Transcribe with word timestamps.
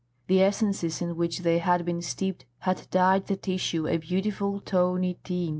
The 0.25 0.41
essences 0.41 0.99
in 1.03 1.15
which 1.15 1.41
they 1.41 1.59
had 1.59 1.85
been 1.85 2.01
steeped 2.01 2.45
had 2.61 2.87
dyed 2.89 3.27
the 3.27 3.35
tissue 3.35 3.87
a 3.87 3.97
beautiful 3.97 4.59
tawny 4.59 5.19
tint. 5.23 5.49